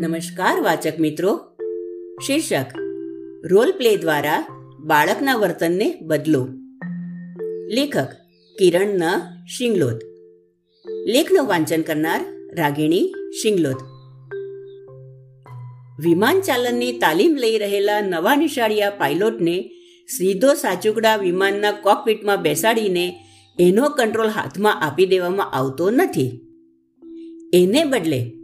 [0.00, 1.40] નમસ્કાર, વાચક મિત્રો.
[2.26, 2.66] શીર્ષક,
[3.44, 4.46] રોલ પ્લે દ્વારા
[4.80, 6.48] બાળકના વર્તનને બદલો.
[7.68, 8.06] લેખક
[8.58, 9.02] કિરણ ન
[9.46, 9.98] શિંગલોદ
[11.06, 12.20] લેખનું વાંચન કરનાર,
[12.58, 13.12] રાગિણી
[13.42, 13.76] શિંગલોત.
[16.00, 19.70] વિમાન ચાલનની તાલીમ લઈ રહેલા નવા નિશાળિયા પાયલોટને
[20.18, 23.24] સીધો સાચુકડા વિમાનના કોકપીટમાં બેસાડીને
[23.58, 26.40] એનો કંટ્રોલ હાથમાં આપી દેવામાં આવતો નથી.
[27.52, 28.37] એને બદલે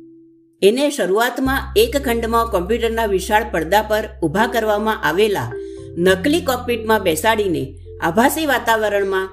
[0.64, 5.52] એને શરૂઆતમાં એક ખંડમાં કોમ્પ્યુટરના વિશાળ પડદા પર ઊભા કરવામાં આવેલા
[5.98, 9.28] નકલી કોકપીટમાં બેસાડીને આભાસી વાતાવરણમાં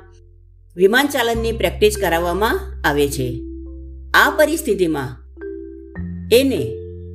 [0.75, 3.41] વિમાન ચાલનની પ્રેક્ટિસ કરાવવામાં આવે છે.
[4.13, 5.09] આ પરિસ્થિતિમાં
[6.31, 6.61] એને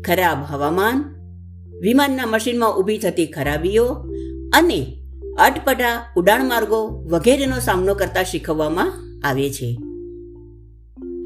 [0.07, 0.99] ખરાબ હવામાન,
[1.81, 3.87] વિમાનના મશીનમાં ઊભી થતી ખરાબીઓ
[4.53, 4.97] અને
[5.39, 8.93] અટપટા ઉડાણ માર્ગો વગેરેનો સામનો કરતા શીખવવામાં
[9.29, 9.79] આવે છે.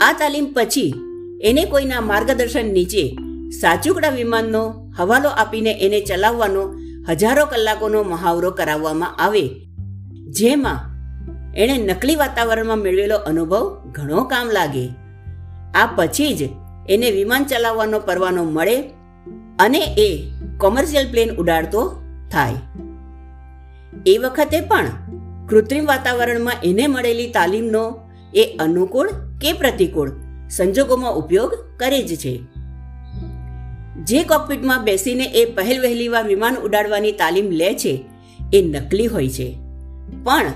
[0.00, 0.94] આ તાલીમ પછી
[1.42, 3.16] એને કોઈના માર્ગદર્શન નીચે
[3.60, 6.74] સાચુકડા વિમાનનો હવાલો આપીને એને ચલાવવાનો
[7.08, 9.50] હજારો કલાકોનો મહાવરો કરાવવામાં આવે.
[10.30, 10.78] જેમાં
[11.54, 14.88] એણે નકલી વાતાવરણમાં મેળવેલો અનુભવ ઘણો કામ લાગે.
[15.74, 16.42] આ પછી જ
[16.88, 18.82] એને વિમાન ચલાવવાનો પરવાનો મળે
[19.58, 22.02] અને એ કોમર્શિયલ પ્લેન ઉડાડતો
[22.32, 22.54] થાય.
[24.06, 24.84] એ વખતે પણ
[25.48, 28.00] કૃત્રિમ વાતાવરણમાં એને મળેલી તાલીમનો
[28.34, 29.08] એ અનુકૂળ
[29.40, 30.29] કે પ્રતિકૂળ?
[30.50, 32.40] સંજોગોમાં ઉપયોગ કરે જ છે.
[34.04, 38.04] જે કોકપીટમાં બેસીને એ પહેલ વહેલીવાર વિમાન ઉડાડવાની તાલીમ લે છે,
[38.54, 39.56] એ નકલી હોય છે.
[40.24, 40.52] પણ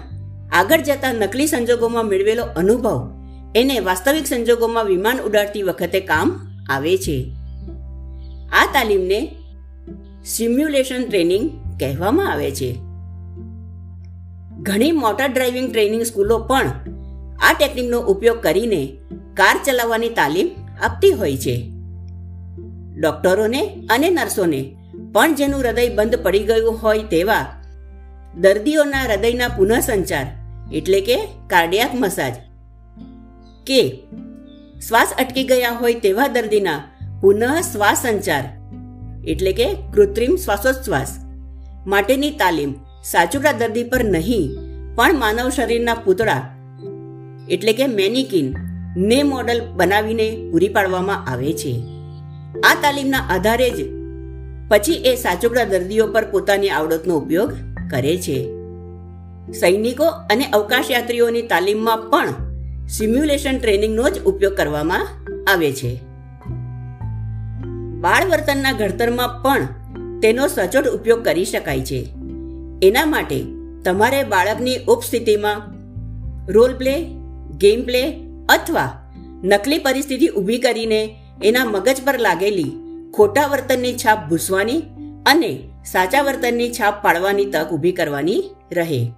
[0.53, 3.11] આગળ જતા નકલી સંજોગોમાં મેળવેલો અનુભવ
[3.56, 7.33] એને વાસ્તવિક સંજોગોમાં વિમાન ઉડાડતી વખતે કામ આવે છે.
[8.53, 9.36] આ તાલીમને
[10.25, 12.75] સિમ્યુલેશન ટ્રેનિંગ કહેવામાં આવે છે.
[14.61, 16.67] ઘણી મોટર ડ્રાઇવિંગ ટ્રેનિંગ સ્કૂલો પણ
[17.41, 18.98] આ ટેકનિકનો ઉપયોગ કરીને
[19.36, 20.48] કાર ચલાવવાની તાલીમ
[20.82, 21.70] આપતી હોય છે.
[22.96, 24.77] ડોક્ટરોને અને નર્સોને
[25.12, 27.46] પણ જેનું હૃદય બંધ પડી ગયું હોય તેવા
[28.34, 30.27] દર્દીઓના હૃદયના પુનઃસંચાર
[30.73, 32.34] એટલે કે કાર્ડિયાક મસાજ
[33.67, 34.02] કે
[34.89, 36.83] શ્વાસ અટકી ગયા હોય તેવા દર્દીના
[37.20, 38.44] પુનઃ શ્વાસ સંચાર
[39.27, 41.18] એટલે કે કૃત્રિમ શ્વાસોચ્છ્વાસ
[41.86, 42.74] માટેની તાલીમ
[43.05, 44.50] સાચુડા દર્દી પર નહીં,
[44.94, 46.56] પણ માનવ શરીરના પૂતળા
[47.48, 48.55] એટલે કે મેનિકિન
[48.96, 51.82] ને મોડલ બનાવીને પૂરી પાડવામાં આવે છે.
[52.64, 53.74] આ તાલીમના આધારે જ
[54.68, 57.52] પછી એ સાચોકડા દર્દીઓ પર પોતાની આવડતનો ઉપયોગ
[57.90, 58.48] કરે છે.
[59.52, 62.27] સૈનિકો અને અવકાશયાત્રીઓની તાલીમમાં પણ
[62.88, 65.08] સિમ્યુલેશન ટ્રેનિંગનો જ ઉપયોગ કરવામાં
[65.46, 66.00] આવે છે.
[68.00, 69.68] બાળ વર્તનના ઘડતરમાં પણ
[70.20, 72.08] તેનો સચોટ ઉપયોગ કરી શકાય છે.
[72.82, 73.44] એના માટે
[73.84, 75.62] તમારે બાળકની ઉપસ્થિતિમાં
[76.52, 77.05] રોલ પ્લે,
[77.58, 79.12] ગેમ પ્લે અથવા
[79.44, 82.72] નકલી પરિસ્થિતિ ઊભી કરીને એના મગજ પર લાગેલી
[83.14, 84.82] ખોટા વર્તનની છાપ ભૂસવાની
[85.27, 89.12] અને સાચા વર્તનની છાપ પાડવાની તક ઊભી કરવાની રહે.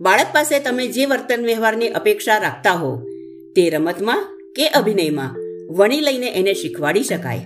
[0.00, 3.02] બાળક પાસે તમે જે વર્તન વ્યવહારની અપેક્ષા રાખતા હો
[3.56, 5.36] તે રમતમાં કે અભિનયમાં
[5.74, 7.40] વણી લઈને એને શીખવાડી શકાય.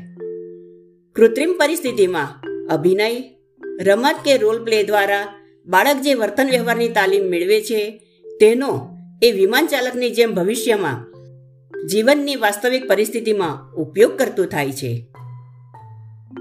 [1.16, 3.10] કૃત્રિમ પરિસ્થિતિમાં અભિનય,
[3.80, 5.26] રમત કે રોલ પ્લે દ્વારા
[5.66, 8.02] બાળક જે વર્તન વ્યવહારની તાલીમ મેળવે છે
[8.40, 8.91] તેનો
[9.22, 11.12] એ વિમાન ચાલકની જેમ ભવિષ્યમાં
[11.88, 15.06] જીવનની વાસ્તવિક પરિસ્થિતિમાં ઉપયોગ કરતું થાય છે.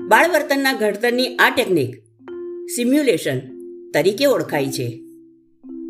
[0.07, 1.95] બાળવર્તનના ઘડતરની આ ટેકનિક
[2.75, 3.39] સિમ્યુલેશન
[3.91, 5.03] તરીકે ઓળખાય છે.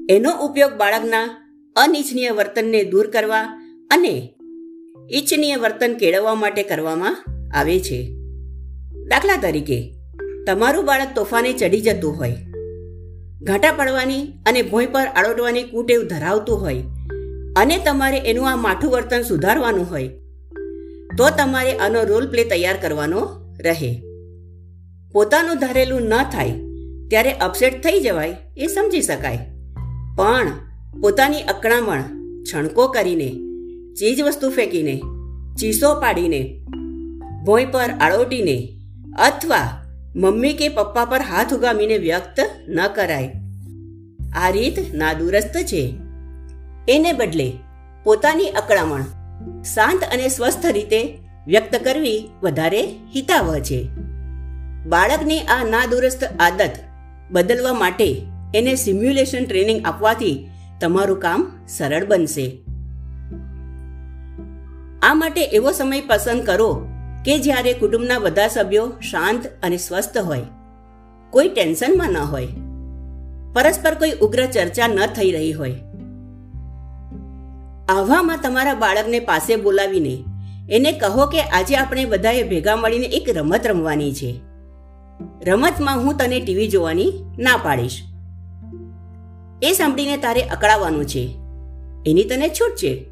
[0.09, 1.24] એનો ઉપયોગ બાળકના
[1.75, 3.44] અનિચ્છનીય વર્તનને દૂર કરવા
[3.91, 4.34] અને
[5.12, 7.25] ઇચ્છનીય વર્તન કેળવવા માટે કરવામાં
[7.56, 8.12] આવે છે.
[9.07, 9.94] દાખલા તરીકે,
[10.47, 12.35] તમારું બાળક તોફાને ચડી જતું હોય
[13.47, 16.84] ઘાટા પડવાની અને ભોંય પર આડોટવાની કુટેવ ધરાવતું હોય
[17.56, 20.09] અને તમારે એનું આ માઠું વર્તન સુધારવાનું હોય,
[21.18, 23.24] તો તમારે આનો રોલ પ્લે તૈયાર કરવાનો
[23.59, 23.91] રહે.
[25.12, 26.56] પોતાનું ધારેલું ન થાય
[27.09, 29.50] ત્યારે અપસેટ થઈ જવાય એ સમજી શકાય.
[30.16, 30.53] પણ
[31.01, 32.07] પોતાની અકળામણ,
[32.46, 33.30] છણકો કરીને
[33.98, 34.95] ચીજ વસ્તુ ફેંકીને,
[35.57, 36.42] ચીસો પાડીને,
[37.45, 38.57] ભોંય પર આળોટીને
[39.19, 39.68] અથવા
[40.15, 42.39] મમ્મી કે પપ્પા પર હાથ ઉગામીને વ્યક્ત
[42.69, 43.40] ન કરાય.
[44.36, 45.95] આ રીત નાદુરસ્ત છે.
[46.88, 47.54] એને બદલે
[48.04, 49.01] પોતાની અકળામણ
[49.63, 51.18] શાંત અને સ્વસ્થ રીતે
[51.48, 52.81] વ્યક્ત કરવી વધારે
[53.16, 53.89] હિતાવહ છે.
[54.88, 56.72] બાળકની આ નાદુરસ્ત આદત
[57.31, 58.25] બદલવા માટે
[58.56, 60.48] એને સિમ્યુલેશન ટ્રેનિંગ આપવાથી
[60.81, 62.57] તમારું કામ સરળ બનશે.
[65.01, 66.88] આ માટે એવો સમય પસંદ કરો
[67.25, 70.42] કે જ્યારે કુટુંબના બધા સભ્યો શાંત અને સ્વસ્થ હોય.
[71.30, 72.48] કોઈ ટેન્શનમાં ન હોય.
[73.53, 75.71] પરસ્પર કોઈ ઉગ્ર ચર્ચા ન થઈ રહી હોય.
[77.89, 80.24] આવામાં તમારા બાળકને પાસે બોલાવીને
[80.69, 84.39] એને કહો કે આજે આપણે બધાએ ભેગા મળીને એક રમત રમવાની છે.
[85.45, 88.01] રમતમાં હું તને ટીવી જોવાની ના પાડીશ.
[89.62, 91.36] એ સાંભળીને તારે અકળાવવાનું છે.
[92.06, 93.06] એની તને છૂટ છે.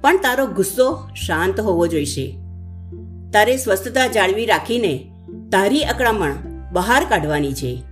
[0.00, 2.38] પણ તારો ગુસ્સો શાંત હોવો જોઈશે.
[3.32, 5.10] તારે સ્વસ્થતા જાળવી રાખીને
[5.52, 6.32] તારી અકળામણ
[6.72, 7.82] બહાર કાઢવાની છે.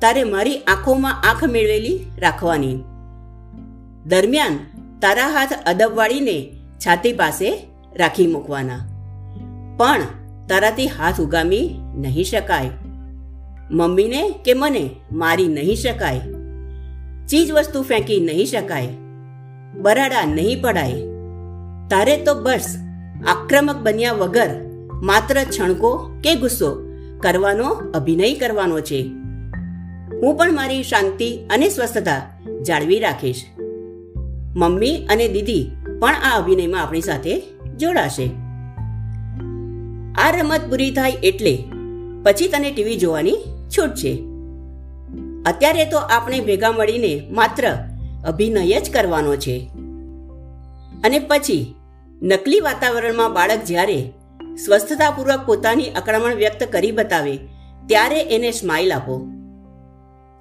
[0.00, 2.78] તારે મારી આંખોમાં આંખ મેળવેલી રાખવાની.
[4.06, 4.58] દરમિયાન
[5.00, 6.52] તારા હાથ અદબ વાળીને
[6.86, 7.66] છાતી પાસે
[7.96, 8.78] રાખી મૂકવાના.
[9.76, 10.00] પણ
[10.48, 12.70] તારાથી હાથ ઉગામી નહીં શકાય.
[13.70, 16.20] મમ્મીને કે મને મારી નહીં શકાય?
[17.26, 18.88] ચીજ વસ્તુ ફેંકી નહીં શકાય.
[19.76, 20.92] બરાડા નહીં પડાય.
[21.90, 22.76] તારે તો બસ
[23.26, 24.48] આક્રમક બન્યા વગર
[25.02, 26.82] માત્ર છણકો કે ગુસ્સો
[27.20, 29.25] કરવાનો અભિનય કરવાનો છે.
[30.22, 33.44] હું પણ મારી શાંતિ અને સ્વસ્થતા જાળવી રાખીશ.
[34.56, 35.70] મમ્મી અને દીદી
[36.00, 37.42] પણ આ અભિનયમાં આપણી સાથે
[37.76, 38.26] જોડાશે.
[40.18, 41.64] આ રમત પૂરી થાય એટલે
[42.22, 43.36] પછી તને ટીવી જોવાની
[43.78, 44.12] છૂટ છે.
[45.46, 47.74] અત્યારે તો આપણે ભેગા મળીને માત્ર
[48.26, 49.70] અભિનય જ કરવાનો છે.
[51.04, 51.74] અને પછી
[52.22, 54.12] નકલી વાતાવરણમાં બાળક જ્યારે
[54.64, 57.36] સ્વસ્થતાપૂર્વક પોતાની અકળામણ વ્યક્ત કરી બતાવે,
[57.86, 59.35] ત્યારે એને સ્માઇલ આપો.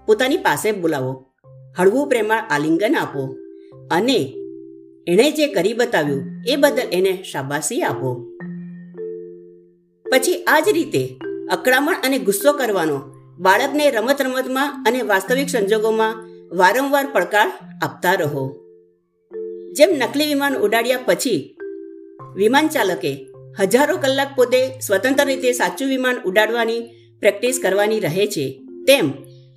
[0.06, 1.26] પોતાની પાસે બોલાવો.
[1.78, 3.36] હળવું પ્રેમાળ આલિંગન આપો.
[3.92, 4.34] અને
[5.08, 8.24] એણે જે કરી બતાવ્યું, એ બદલ એને શાબાશી આપો.
[10.12, 11.20] પછી આ જ રીતે
[11.52, 13.02] અકળામણ અને ગુસ્સો કરવાનો,
[13.40, 16.24] બાળકને રમત રમતમાં અને વાસ્તવિક સંજોગોમાં
[16.58, 17.52] વારંવાર પડકાર
[17.84, 18.56] આપતા રહો.
[19.74, 21.58] જેમ નકલી વિમાન ઉડાડ્યા પછી,
[22.36, 23.28] વિમાન ચાલકે
[23.60, 26.82] હજારો કલાક પોતે સ્વતંત્ર રીતે સાચું વિમાન ઉડાડવાની
[27.20, 29.12] પ્રેક્ટિસ કરવાની રહે છે, તેમ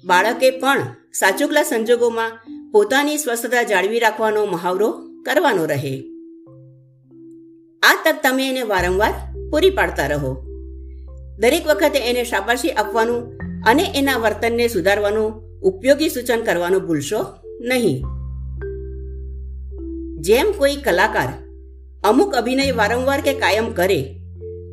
[0.05, 0.79] બાળકે પણ
[1.13, 2.31] સાચુકલા સંજોગોમાં
[2.73, 4.93] પોતાની સ્વસ્થતા જાળવી રાખવાનો મહાવરો
[5.25, 6.05] કરવાનો રહે.
[7.83, 9.15] આ તક તમે એને વારંવાર
[9.51, 10.45] પૂરી પાડતા રહો.
[11.39, 13.33] દરેક વખતે એને શાબાશી આપવાનું
[13.67, 17.25] અને એના વર્તનને સુધારવાનું ઉપયોગી સૂચન કરવાનું ભૂલશો
[17.61, 18.05] નહીં.
[20.21, 21.29] જેમ કોઈ કલાકાર
[22.05, 24.03] અમુક અભિનય વારંવાર કે કાયમ કરે,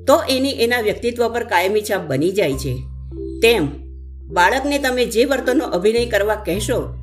[0.08, 2.78] તો એની એના વ્યક્તિત્વ પર કાયમી છાપ બની જાય છે.
[3.42, 3.85] તેમ
[4.30, 6.96] બાળકને તમે જે વર્તનનો અભિનય કરવા કહેશો,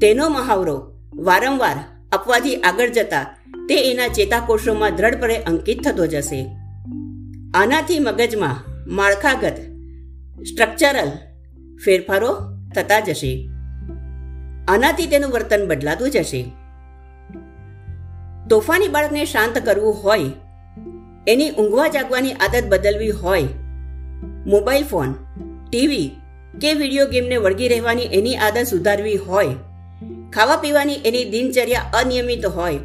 [0.00, 1.76] તેનો મહાવરો વારંવાર
[2.12, 3.22] આપવાથી આગળ જતા
[3.68, 6.40] તે એના ચેતાકોષોમાં દ્રઢપણે અંકિત થતો જશે.
[7.54, 8.56] આનાથી મગજમાં
[8.94, 9.54] માળખાગત
[10.42, 11.10] સ્ટ્રક્ચરલ
[11.84, 12.36] ફેરફારો
[12.74, 13.48] થતા જશે.
[14.68, 16.42] આનાથી તેનું વર્તન બદલાતું જશે.
[18.50, 20.20] તોફાની બાળકને શાંત કરવું હોય,
[21.26, 23.42] એની ઊંઘવા જાગવાની આદત બદલવી હોય,
[24.46, 25.14] મોબાઈલ ફોન,
[25.70, 26.10] ટીવી
[26.60, 29.48] કે વીડિયો ગેમને વળગી રહેવાની એની આદત સુધારવી હોય.
[30.32, 32.78] ખાવા પીવાની એની દિનચર્યા અનિયમિત હોય.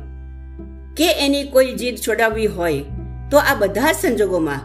[0.98, 2.84] કે એની કોઈ જીદ છોડાવવી હોય,
[3.32, 4.60] તો આ બધા જ સંજોગોમાં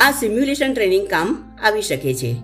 [0.00, 2.36] આ સિમ્યુલેશન ટ્રેનિંગ કામ આવી શકે છે.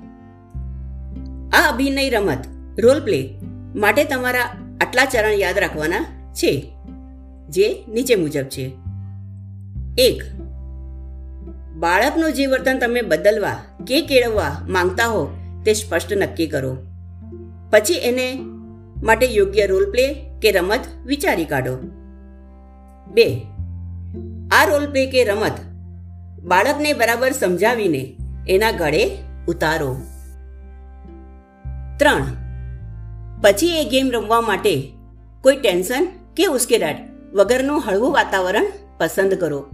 [1.52, 2.38] આ અભિનય રમત
[2.78, 3.34] રોલ પ્લે
[3.74, 4.42] માટે તમારા
[4.80, 6.00] આટલા ચરણ યાદ રાખવાના
[6.34, 6.72] છે,
[7.48, 8.72] જે નીચે મુજબ છે.
[9.98, 10.22] એક,
[11.74, 15.28] બાળકનું જે વર્તન તમે બદલવા કે કેળવવા માંગતા હો
[15.66, 16.76] તે સ્પષ્ટ નક્કી કરો.
[17.70, 18.38] પછી એને
[19.02, 21.76] માટે યોગ્ય રોલ પ્લે કે રમત વિચારી કાઢો.
[23.06, 23.40] બે.
[24.50, 25.52] આ રોલ પ્લે કે રમત
[26.42, 28.16] બાળકને બરાબર સમજાવીને
[28.48, 29.10] એના ગળે
[29.48, 29.96] ઉતારો.
[31.98, 32.22] ત્રણ.
[33.42, 34.92] પછી એ ગેમ રમવા માટે
[35.42, 36.96] કોઈ ટેન્શન કે ઉશ્કેરાટ
[37.34, 38.66] વગરનું હળવું વાતાવરણ
[38.98, 39.66] પસંદ કરો.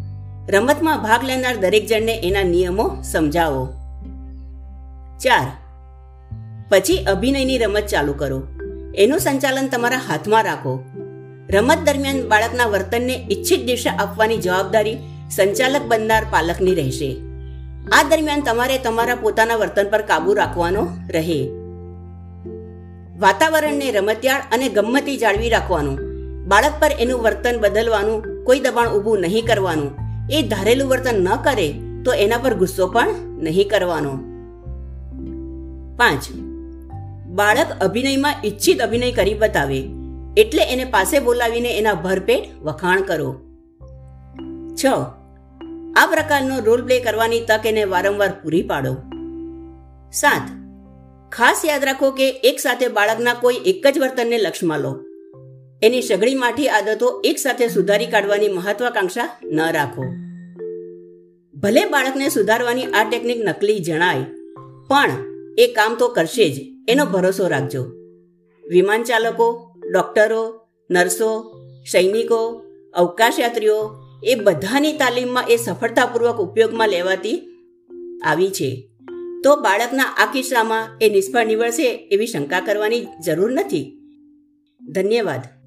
[0.51, 3.67] રમતમાં ભાગ લેનાર દરેક જણને એના નિયમો સમજાવો.
[5.21, 5.62] ચાર.
[6.73, 8.43] પછી અભિનયની રમત ચાલુ કરો.
[8.95, 10.85] એનું સંચાલન તમારા હાથમાં રાખો.
[11.51, 14.99] રમત દરમિયાન બાળકના વર્તનને ઈચ્છિત દિશા આપવાની જવાબદારી
[15.31, 17.17] સંચાલક બનનાર પાલકની રહેશે.
[17.93, 21.49] આ દરમિયાન તમારે તમારા પોતાના વર્તન પર કાબુ રાખવાનો રહે.
[23.19, 25.99] વાતાવરણને રમતિયાળ અને ગમ્મતી જાળવી રાખવાનું.
[26.49, 29.97] બાળક પર એનું વર્તન બદલવાનું, કોઈ દબાણ ઊભું નહીં કરવાનું.
[30.31, 31.75] એ ધારેલું વર્તન ન કરે
[32.05, 34.11] તો એના પર ગુસ્સો પણ નહીં કરવાનો.
[35.97, 36.42] પાંચ
[37.33, 39.81] બાળક અભિનયમાં ઈચ્છિત અભિનય કરી બતાવે,
[40.37, 43.31] એટલે એને પાસે બોલાવીને એના ભરપેટ વખાણ કરો.
[44.77, 44.85] છ.
[45.97, 48.97] આ પ્રકારનો રોલ પ્લે કરવાની તક એને વારંવાર પૂરી પાડો.
[50.13, 50.51] સાત.
[51.33, 54.93] ખાસ યાદ રાખો કે એક સાથે બાળકના કોઈ એક જ વર્તનને લક્ષમાં લો.
[55.83, 60.05] એની સઘળી માઠી આદતો એક સાથે સુધારી કાઢવાની મહત્વાકાંક્ષા ન રાખો.
[61.55, 64.25] ભલે બાળકને સુધારવાની આ ટેકનિક નકલી જણાય,
[64.89, 65.11] પણ
[65.59, 66.72] એ કામ તો કરશે જ.
[66.89, 67.85] એનો ભરોસો રાખજો.
[68.69, 70.61] વિમાન ચાલકો, ડોક્ટરો,
[70.91, 71.61] નર્સો,
[71.93, 72.63] સૈનિકો,
[72.95, 73.91] અવકાશયાત્રીઓ
[74.25, 77.43] એ બધાની તાલીમમાં એ સફળતાપૂર્વક ઉપયોગમાં લેવાતી
[78.25, 78.89] આવી છે.
[79.45, 83.99] તો બાળકના આ કિસ્સામાં એ નિષ્ફળ નીવડશે એવી શંકા કરવાની જરૂર નથી.
[84.91, 85.62] ધન્યવાદ.